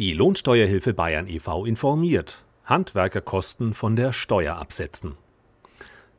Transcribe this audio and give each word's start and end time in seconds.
Die 0.00 0.14
Lohnsteuerhilfe 0.14 0.94
Bayern 0.94 1.26
e.V. 1.26 1.66
informiert. 1.66 2.42
Handwerkerkosten 2.64 3.74
von 3.74 3.96
der 3.96 4.14
Steuer 4.14 4.56
absetzen. 4.56 5.18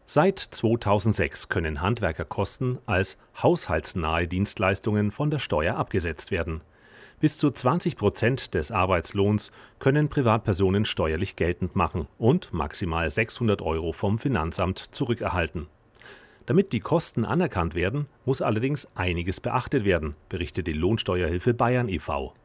Seit 0.05 0.38
2006 0.38 1.50
können 1.50 1.81
Handwerkerkosten 1.81 2.78
als 2.86 3.17
haushaltsnahe 3.41 4.28
Dienstleistungen 4.28 5.09
von 5.09 5.31
der 5.31 5.39
Steuer 5.39 5.78
abgesetzt 5.78 6.29
werden. 6.29 6.62
Bis 7.20 7.39
zu 7.39 7.49
20 7.49 7.96
Prozent 7.97 8.54
des 8.54 8.70
Arbeitslohns 8.70 9.52
können 9.80 10.09
Privatpersonen 10.09 10.86
steuerlich 10.86 11.36
geltend 11.36 11.75
machen 11.75 12.07
und 12.20 12.54
maximal 12.54 13.09
600 13.09 13.63
Euro 13.63 13.93
vom 13.93 14.20
Finanzamt 14.20 14.77
zurückerhalten. 14.77 15.66
Damit 16.45 16.71
die 16.71 16.82
Kosten 16.82 17.25
anerkannt 17.25 17.73
werden, 17.73 18.05
muss 18.25 18.43
allerdings 18.43 18.88
einiges 18.93 19.39
beachtet 19.39 19.86
werden, 19.86 20.13
berichtet 20.29 20.68
die 20.68 20.73
Lohnsteuerhilfe 20.73 21.55
Bayern 21.55 21.89
e.V. 21.89 22.36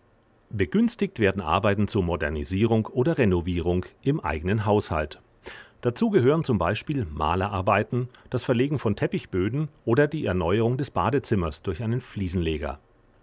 Begünstigt 0.50 1.18
werden 1.18 1.42
Arbeiten 1.42 1.88
zur 1.88 2.04
Modernisierung 2.04 2.86
oder 2.86 3.18
Renovierung 3.18 3.84
im 4.02 4.20
eigenen 4.20 4.64
Haushalt. 4.64 5.20
Dazu 5.80 6.10
gehören 6.10 6.44
zum 6.44 6.56
Beispiel 6.56 7.04
Malerarbeiten, 7.04 8.08
das 8.30 8.44
Verlegen 8.44 8.78
von 8.78 8.94
Teppichböden 8.94 9.68
oder 9.84 10.06
die 10.06 10.24
Erneuerung 10.24 10.76
des 10.76 10.90
Badezimmers 10.90 11.62
durch 11.62 11.82
einen 11.82 12.00
Fliesenleger. 12.00 12.78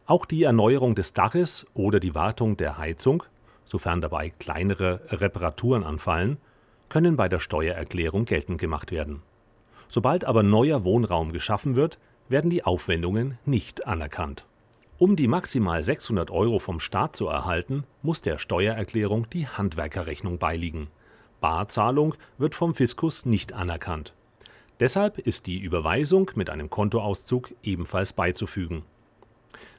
Auch 0.05 0.25
die 0.25 0.43
Erneuerung 0.43 0.95
des 0.95 1.13
Daches 1.13 1.65
oder 1.73 2.01
die 2.01 2.13
Wartung 2.13 2.57
der 2.57 2.77
Heizung, 2.77 3.23
sofern 3.63 4.01
dabei 4.01 4.29
kleinere 4.29 4.99
Reparaturen 5.07 5.83
anfallen, 5.83 6.37
können 6.89 7.15
bei 7.15 7.29
der 7.29 7.39
Steuererklärung 7.39 8.25
geltend 8.25 8.59
gemacht 8.59 8.91
werden. 8.91 9.21
Sobald 9.87 10.25
aber 10.25 10.43
neuer 10.43 10.83
Wohnraum 10.83 11.31
geschaffen 11.31 11.75
wird, 11.75 11.99
werden 12.27 12.49
die 12.49 12.65
Aufwendungen 12.65 13.37
nicht 13.45 13.87
anerkannt. 13.87 14.45
Um 14.99 15.15
die 15.15 15.27
maximal 15.27 15.81
600 15.81 16.29
Euro 16.29 16.59
vom 16.59 16.79
Staat 16.79 17.15
zu 17.15 17.27
erhalten, 17.27 17.83
muss 18.03 18.21
der 18.21 18.37
Steuererklärung 18.37 19.29
die 19.31 19.47
Handwerkerrechnung 19.47 20.37
beiliegen. 20.37 20.87
Barzahlung 21.41 22.15
wird 22.37 22.55
vom 22.55 22.75
Fiskus 22.75 23.25
nicht 23.25 23.53
anerkannt. 23.53 24.13
Deshalb 24.79 25.17
ist 25.17 25.47
die 25.47 25.59
Überweisung 25.59 26.31
mit 26.35 26.49
einem 26.49 26.69
Kontoauszug 26.69 27.53
ebenfalls 27.63 28.13
beizufügen. 28.13 28.83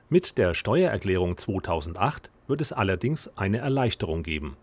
Mit 0.09 0.37
der 0.37 0.55
Steuererklärung 0.55 1.37
2008 1.37 2.31
wird 2.47 2.61
es 2.61 2.73
allerdings 2.73 3.31
eine 3.37 3.59
Erleichterung 3.59 4.23
geben. 4.23 4.57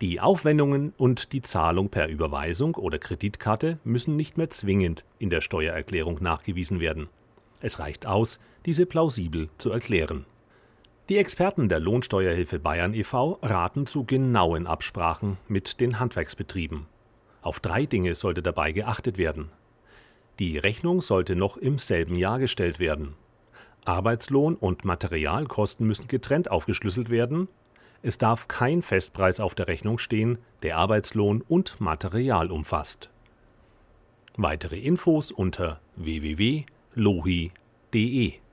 Die 0.00 0.20
Aufwendungen 0.20 0.92
und 0.96 1.32
die 1.32 1.42
Zahlung 1.42 1.88
per 1.88 2.08
Überweisung 2.08 2.74
oder 2.74 2.98
Kreditkarte 2.98 3.78
müssen 3.84 4.16
nicht 4.16 4.36
mehr 4.38 4.50
zwingend 4.50 5.04
in 5.18 5.30
der 5.30 5.40
Steuererklärung 5.40 6.18
nachgewiesen 6.20 6.78
werden. 6.78 7.08
Es 7.60 7.78
reicht 7.78 8.06
aus, 8.06 8.38
diese 8.66 8.86
plausibel 8.86 9.48
zu 9.58 9.70
erklären. 9.70 10.24
Die 11.08 11.16
Experten 11.16 11.68
der 11.68 11.80
Lohnsteuerhilfe 11.80 12.58
Bayern 12.58 12.92
e.V. 12.94 13.38
raten 13.42 13.86
zu 13.86 14.04
genauen 14.04 14.66
Absprachen 14.66 15.38
mit 15.48 15.80
den 15.80 15.98
Handwerksbetrieben. 15.98 16.86
Auf 17.40 17.60
drei 17.60 17.86
Dinge 17.86 18.14
sollte 18.14 18.42
dabei 18.42 18.72
geachtet 18.72 19.16
werden. 19.16 19.50
Die 20.38 20.58
Rechnung 20.58 21.00
sollte 21.00 21.34
noch 21.34 21.56
im 21.56 21.78
selben 21.78 22.14
Jahr 22.14 22.38
gestellt 22.38 22.78
werden. 22.78 23.14
Arbeitslohn 23.86 24.54
und 24.54 24.84
Materialkosten 24.84 25.86
müssen 25.86 26.08
getrennt 26.08 26.50
aufgeschlüsselt 26.50 27.08
werden. 27.08 27.48
Es 28.02 28.18
darf 28.18 28.46
kein 28.46 28.82
Festpreis 28.82 29.40
auf 29.40 29.54
der 29.54 29.66
Rechnung 29.66 29.98
stehen, 29.98 30.38
der 30.62 30.76
Arbeitslohn 30.76 31.42
und 31.48 31.80
Material 31.80 32.50
umfasst. 32.50 33.08
Weitere 34.36 34.78
Infos 34.78 35.32
unter 35.32 35.80
www 35.96 36.66
lohi.de 36.98 38.47